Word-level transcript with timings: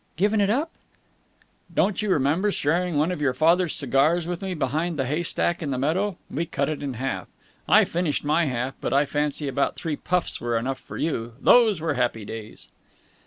"Given 0.15 0.41
it 0.41 0.49
up?" 0.49 0.71
"Don't 1.71 2.01
you 2.01 2.09
remember 2.09 2.49
sharing 2.49 2.97
one 2.97 3.11
of 3.11 3.21
your 3.21 3.35
father's 3.35 3.75
cigars 3.75 4.25
with 4.25 4.41
me 4.41 4.55
behind 4.55 4.97
the 4.97 5.05
haystack 5.05 5.61
in 5.61 5.69
the 5.69 5.77
meadow? 5.77 6.17
We 6.27 6.47
cut 6.47 6.69
it 6.69 6.81
in 6.81 6.95
half. 6.95 7.27
I 7.67 7.85
finished 7.85 8.25
my 8.25 8.45
half, 8.45 8.73
but 8.81 8.93
I 8.93 9.05
fancy 9.05 9.47
about 9.47 9.75
three 9.75 9.95
puffs 9.95 10.41
were 10.41 10.57
enough 10.57 10.79
for 10.79 10.97
you. 10.97 11.33
Those 11.39 11.81
were 11.81 11.93
happy 11.93 12.25
days!" 12.25 12.69